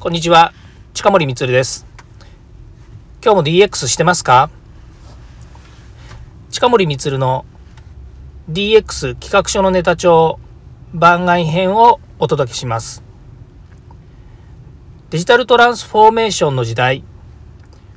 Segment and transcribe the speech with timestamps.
[0.00, 0.54] こんにちは、
[0.94, 1.84] 近森光です。
[3.22, 4.48] 今日も DX してますか？
[6.50, 7.44] 近森光の
[8.50, 10.40] DX 企画書のネタ帳
[10.94, 13.02] 番外編をお届けします。
[15.10, 17.04] デジタルトランスフォーメーションの時代、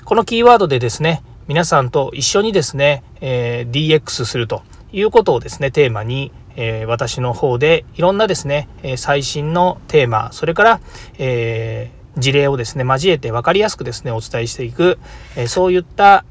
[0.03, 10.79] このキーワードでですね、皆さんと一緒にですね、えー、DX するということをですね、テーマに、えー、私の方でいろんなですね、え最新のテーマ、それから、
[11.17, 14.99] えー、事例をですね、交えて分かりやすくですね、お伝えしていく、
[15.35, 16.25] えそういった、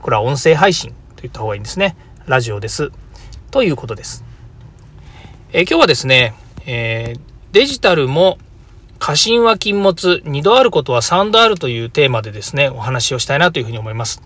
[0.00, 1.96] これは音声配信といった方がいいんですね。
[2.26, 2.92] ラジオです。
[3.50, 4.24] ということです。
[5.52, 6.34] え今日はですね、
[6.66, 7.14] え
[7.52, 8.38] デジタルも
[8.98, 14.22] 過信は禁物、二度あることは三度あるというテーマでですね、お話をしたいなというふうに思います。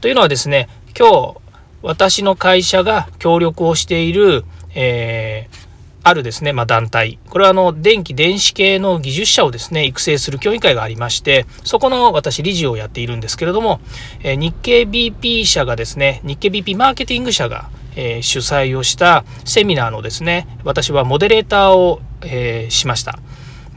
[0.00, 1.36] というのはですね、今日、
[1.82, 5.70] 私の会社が協力をしている、えー、
[6.02, 7.18] あるですね、まあ、団体。
[7.28, 13.80] これはあの、電気電子系の技術者をですね、育成する協議会がありまして、そこの私理事をやっているんですけれども、
[14.22, 23.18] え、日経 BP 社がですね、日経 BP マーケティング社が、え、主催をしたセミナーのですね、私はモデレーターを、えー、しました。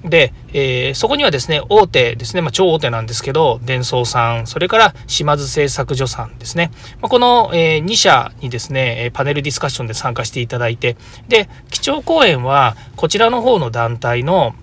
[0.03, 14.55] で、えー、そこにはですね、大手ですね、まあ、超大手なんですけど、デンソーさん、それから島津製作所さんですね、まあ、この、えー、2社にですね、パネルディスカッションで参加していただいて、で、基調講演は、こちらの方の団体の、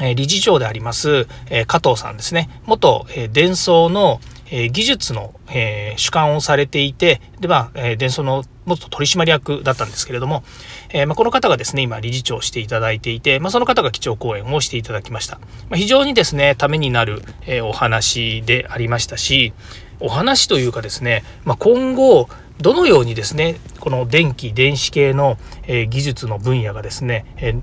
[0.00, 4.20] え理事長であります、え加藤さんですね、元、え電装の、
[4.54, 10.44] え技術の、え主管をされていて、で、まあ、え電装の元取締役だったんですけれども、
[10.90, 15.38] え、まあ、この方がですね、今理事長をしていただいていて、まあ、その方が基調講演をしていただきました。
[15.70, 19.54] まあ、非常にですね、ためになる、え、お話でありましたし、
[20.00, 22.28] お話というかですね、ま今後、
[22.60, 27.54] どのようにですね、この電気、電子系の、え技術の分野がですね、え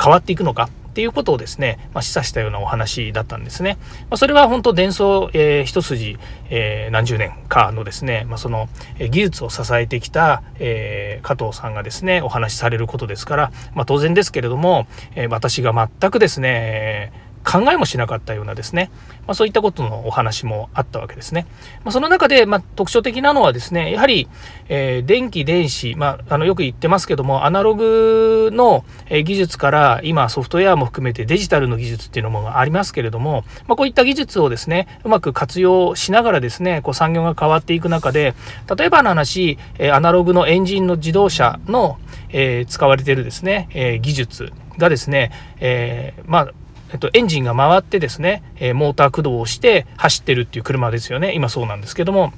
[0.00, 3.76] 変わっていくのか、っていうことをですね、まあ、示唆したようなお話だったんですね。
[4.08, 6.16] まあ、それは本当伝送、えー、一筋、
[6.48, 14.86] えー、何十年かのですね、まあ、その技術を支えてきた、えー、加藤さんがですね、お話しされることですから、ま当然ですけれども、
[15.16, 17.12] え私が全くですね、
[17.46, 18.90] 考えもしなかったようなですね、
[19.26, 21.46] まあ、そういったことのお話もあったわけですね。
[21.84, 24.28] まあ、その中で、ま特徴的なのはですね、やはり、
[24.68, 38.34] えー、電気、電子、まあ、あのよく言ってますけども、アナログの技術から今ソフトウェアも含めてデジタルの技術っていうのもありますけれども、まあ、こういった技術をですね、うまく活用しながらですね、こう産業が変わっていく中で、
[38.76, 39.56] 例えばの話、
[39.92, 41.98] アナログのエンジンの自動車の、
[42.30, 45.30] えー、使われているですね、えー、技術がですね、
[45.60, 46.52] えー、まあ
[46.92, 51.34] えっと、エンジンが回ってですね、えモーター駆動をして走ってるっていう車ですよね。
[51.34, 52.32] 今そうなんですけども、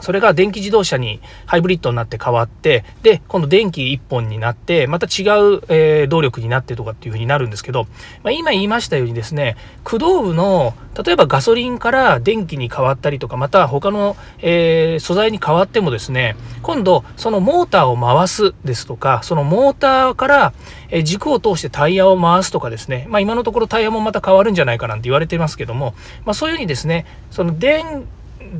[0.00, 5.22] それが電気自動車にハイブリッドになって変わって、で、今度電気1本になって、また違
[5.56, 7.84] う、えー、動力になってとかっていう風になるんですけど、
[8.22, 20.52] まあ、今言いましたようにですね、駆動部の、例えばガソリンから電気に変わったりとか、また他の、えー、素材に変わってもですね、今度そのモーターを回すですとか、そのモーターから、
[20.90, 25.94] え軸を通してタイヤを回すとかですね、まあ今のところタイヤもまた変わるんじゃないかなんて言われてますけども、
[26.26, 28.06] まあそういうふうにですね、その電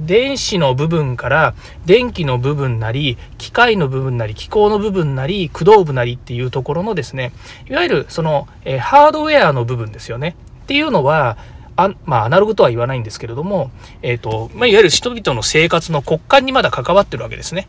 [0.07, 1.55] 電子の部分から
[1.87, 7.33] 電気の部分なり、機械の部分なり、気候の部分なり、駆動部なりっていうところのですね、
[7.69, 10.37] いわゆるその、えー、ハードウェアの部分ですよね。
[10.65, 11.37] っていうのは、
[11.77, 13.71] あまあ、アナログとは言わないんですけれども、
[14.03, 17.67] えっ、ー、と、まあ、いわゆる人々の生活の骨幹にまだ関わってるわけですね。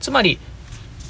[0.00, 0.38] つまり、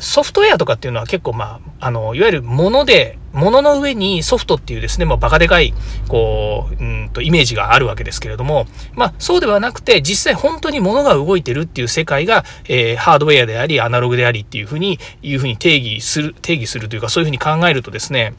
[0.01, 5.75] ソフトウェアとかっていうのは結構まあ、あの、いわゆる物で、物の上にソフトっていうですね、もうバカでかい、
[6.09, 18.35] こう、うんと、イメージがあるわけですけれども、まあ、そうではなくて、実際本当に物が動いてるっていう世界が、えー、ハードウェアであり、アナログでありっていうふうに、いうふうに定義する、定義するというか、そういうふうに考えるとですね、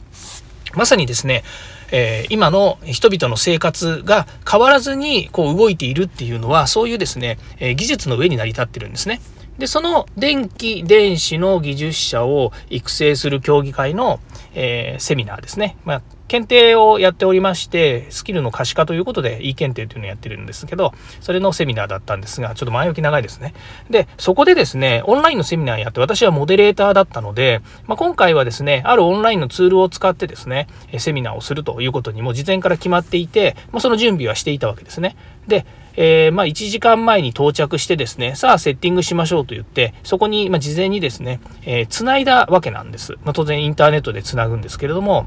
[0.74, 1.44] まさにですね、
[1.90, 9.20] えー、今の人々の生活が変わらずにこう動いているっていうのは、そういうですね、えー、技術の上に成り立ってるんですね。
[9.58, 14.20] で、その電気、電子の技術者を育成する協議会の、
[14.54, 15.76] えー、セミナーですね。
[15.84, 23.54] まあ、検定をやっておりまして、スキルの可視化ということで E 検定というのをやってるんですけど、それのセミナーだったんですが、ちょっと前置き長いですね。
[23.90, 30.68] で、そこでですね、オンラインのセミナーやって、私はモデレーターだったので、まあ、今回はですね、あるオンラインのツールを使ってですね、
[30.98, 35.16] セミナーをするということにも事前から決まっていて、まあ、その準備はしていたわけですね。
[35.46, 35.64] で、
[36.00, 43.14] えー、まあ、1時間前に到着してですね、さあセッティングしましょうと言って、そこに、ま事前にですね、えー、繋いだわけなんです。
[43.24, 45.26] まあ、当然インターネットで繋ぐんですけれども、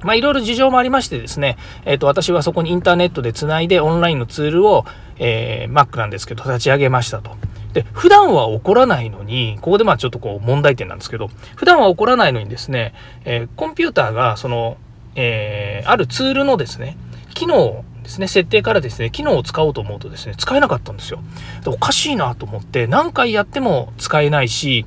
[0.00, 4.86] まあ、いろいろ事情もありましてですね、えっ、ー、と、私はそこにインターネットで繋いでオンラインのツールを、
[5.18, 7.36] えー、Mac なんですけど、立ち上げましたと。
[7.74, 12.94] で、普段は起こらないのに、ここでまあちょっとこう問題点なんですけど、普段は起こらないのにですね、
[13.26, 14.78] えー、コンピューターがその、
[15.16, 16.96] えー、あるツールのですね、
[17.34, 21.20] 機能ですね、設定からですね、機能を使おうと思うとですね、使えなかったんですよ。
[21.66, 24.84] おかしいなと思って、何回やっても使えないし、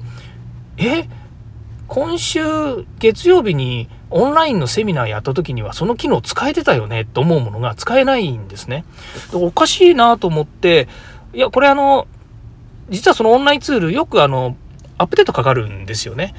[0.78, 1.08] え？
[1.88, 2.40] 今週
[2.98, 7.06] 月曜日にオンラインのセミナーやった時にはその機能使えてたよね？
[7.06, 8.86] と思うものが使えないんですね。
[9.34, 10.88] おかしいなと思って、
[11.34, 12.08] いや、これあの、
[12.90, 14.58] 実はそのオンラインツールよくあの、
[14.98, 16.34] アップデートかかるんですよね。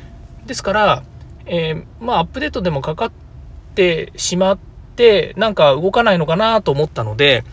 [0.46, 1.02] ですから、
[1.46, 3.12] えー、まあアップデートでもかかっ
[3.76, 4.75] てしまって、
[5.36, 7.44] なんか動かないのかなと思ったので、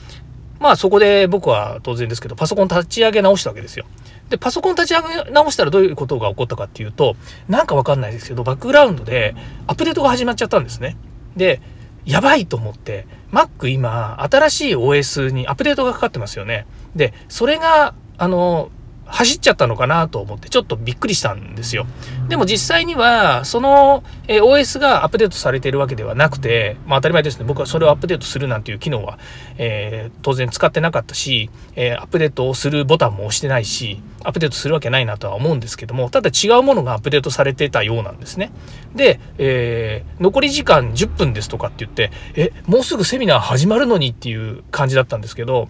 [0.60, 3.86] まあそこで僕は当然ですけど、パソコン立ち上げ直したわけですよ。
[4.30, 7.16] で、パソコン立ち上げ直したらどういうことが起こったかっていうと、
[7.48, 9.36] なんかわかんないですけど、バックグラウンドで
[9.68, 10.95] アップデートが始まっちゃったんですね。
[11.36, 11.62] で、
[12.06, 16.66] やばいと思って、Mac 今、新しい OS にアップデートがかかってますよね。
[16.96, 18.72] で、それが、あの、
[19.13, 21.86] 走っちゃったのかなと思ってちょっとびっくりしたんですよ。
[22.30, 29.19] でも実際にはその、OS がアップデートされているわけではなくて、まあ、当たり前ですね僕はそれをアップデートするなんていう機能は、
[29.57, 38.51] えー、当然使ってなかったし、えー、アップデートをするボタンも押してないしアップデートするわけないなとは思うんですけどもただ違うものがアップデートされてたようなんですね。
[38.95, 45.68] で、えー、残り時間10分ですとかって言ってえもうすぐセミナー始まるのにっていう感じだったんですけど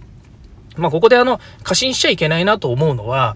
[0.78, 3.36] まあ、ここであの、過信しちゃいけないなと思うのは、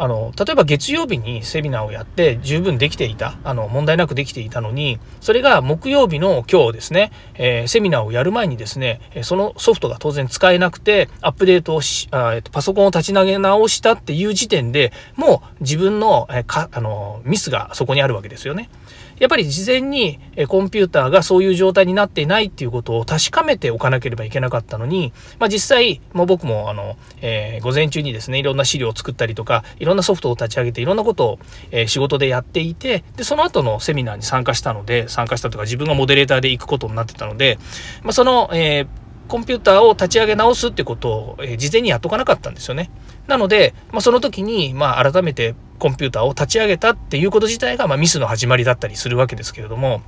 [0.00, 18.70] あの、例えば月曜日にセミナーをやって十分できていた、あの、問題なくできていたのに、それが木曜日の今日ですね、えー、セミナーをやる前にですね、そのソフトが当然使えなくて、アップデートをし、あえっと、パソコンを立ち上げ直したっていう時点でもう自分の、えか、あの、ミスがそこにあるわけですよね。
[19.20, 20.18] やっぱり事前に
[20.48, 31.38] コンピューターがそういう状態になっていないっていうことを確かめておかなければいけなかったのに、まあ、実際、もう僕もあの、えー、午前中にですね、いろんな資料を作ったりとか、いろんなソフトを立ち上げていろんなことを、
[31.70, 37.58] えー、仕事でやっていて、で、その後のセミナーに参加したので、参加したとか自分がモデレーターで行くことになってたので、
[38.02, 42.90] まあ、その、えーコンピューターを立ち上げ直すってことを、えー、事前にやっとかなかったんですよね。
[43.26, 50.02] なので、まあ、その時に、まあ、改めてコンピューターを立ち上げたっていうこと自体が、まあ、ミスの始まりだったりするわけですけれども、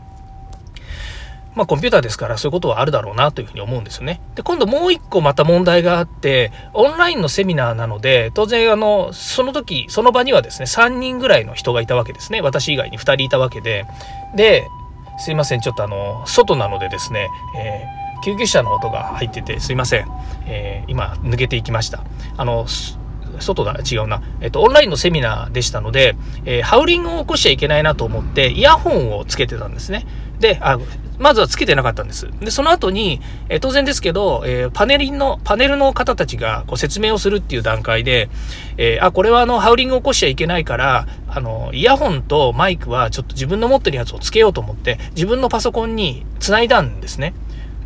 [1.55, 4.23] まあ、コンピューターですからそういうことはあるだろうなというふうに思うんですよね。
[4.37, 12.41] で、今度もう一個また問題があって、オンラインのセミナーなので、当然、あの、その時、その場にはですね、3人ぐらいの人がいたわけですね。
[12.41, 13.85] 私以外に2人いたわけで。
[14.35, 14.67] で、
[15.19, 17.29] すいません、ちょっとあの、外なのでですね、
[17.59, 20.09] えー救急車の音が入っててすいません、
[20.47, 22.05] えー、今抜けていきました
[22.37, 22.67] あの
[23.39, 30.07] 外だ違うな、えっと、オンラインのセミナーでしたので、えー、ハウリングを起こしちゃいけないなと思ってイヤホンをつけてたんですね
[30.39, 30.79] であ
[31.21, 32.29] まずはつけてなかったんです。
[32.41, 33.21] で、その後に、
[33.51, 38.31] えー、当然ですけど、えー、パネリンの、パネルの方たちがこう説明をするっていう段階で、
[38.79, 47.35] えー、あ、これはあの、ハウリングを起こしちゃいけないから、あの、イヤホンとマイクはちょっと自分の持ってるやつをつけようと思って、自分のパソコンにつないだんですね。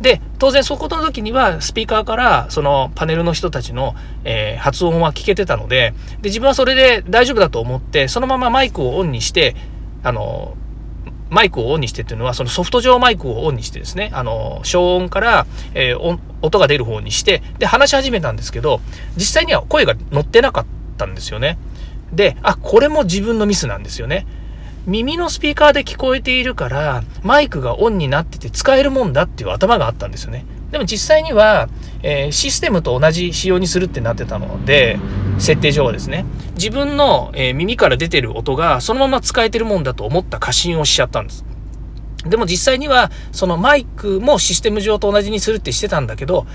[0.01, 9.55] で、当然そこの時にはスピーカーからそのパネルの人たちの、えー、発音は聞けてたのでで、自分はそれで大丈夫だと思って、そのままマイクをオンにして、
[10.03, 10.55] あの、
[11.29, 18.79] マイクをオンにしてっていうのは、そのソフト上マイクをオンにしてですね、あの、消音から、えー、音が出る方にして、で、話し始めたんですけど、
[19.17, 20.65] 実際には声が乗ってなかっ
[20.97, 21.57] たんですよね。
[22.13, 24.27] で、あ、これも自分のミスなんですよね。
[24.87, 30.45] 耳のスピーカーで聞こえているから、マイクがオンになってて使えるもんだっていう頭があったんですよね。
[30.71, 31.69] でも実際には、
[32.03, 34.99] えー、システムと同じ仕様にするってなってたので、
[35.39, 41.45] 設定上はですね、自分の、えー、耳から出てる音がそのまま使えてるもんだと思った過信をしちゃったんです。
[42.25, 46.45] でも実際には、そのマイクもシステム上と同じにするってしてたんだけど、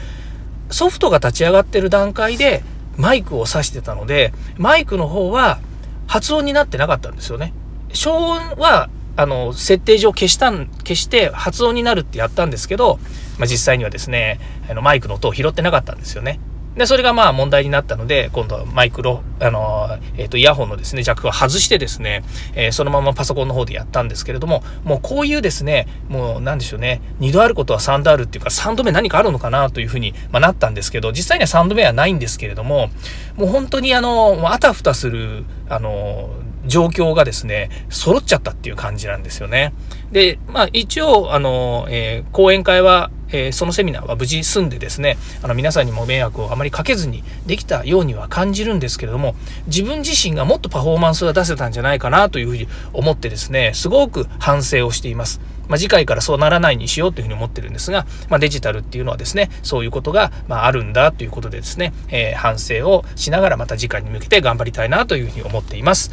[0.70, 2.62] ソフトが立ち上がってる段階で
[2.96, 5.58] マイクを挿してたので、マイクの方は
[6.06, 7.54] 発音になってなかったんですよね。
[7.92, 12.98] 消音は、あの、設定上消したん、消して発音になるってやったんですけど、
[13.38, 16.40] まあ、実際にはですね、あの、マイクの音を拾ってなかったんですよね。
[16.76, 22.22] で、それがまあ問題になったので、今度はマイクロ、あの、えっ、ー、と、イヤホンのですね、ジャックを外してですね、
[22.54, 32.88] えー、そのままパソコンの方でやったんですけれども、もうこういうですね、もうなんでしょうね、2度あることは3度あるっていうか、3度目何かあるのかなというふうに、まあ、なったんですけど、実際には3度目はないんですけれども、
[33.36, 36.30] もう本当にあの、あたふたする、あの、
[36.66, 39.72] 状況がですね、揃っちゃったっていう感じなんですよね。
[40.12, 49.34] で、まあ一応、あの、えー、講演会は、えー、そのセミナーは無事済んでですね、あの皆さんにも迷惑をあまりかけずにできたようには感じるんですけれども、
[49.66, 55.40] 自分自身がもっとパフォーマンスが出せたんじゃないかなというふうに思ってですね、すごく反省をしています。
[55.70, 66.10] まあ、次回からそうならないにしようというふうに思ってるんですが、まあ、デジタルっていうのはですね、そういうことが、まあ、るんだということでですね、えー、反省をしながらまた次回に向けて頑張りたいなというふうに思っています。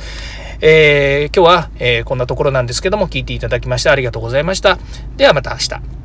[0.62, 4.78] えー、今日は、えー、こんなところなんですけども、聞いていただきましてありがとうございました。
[5.18, 5.97] ではまた明日。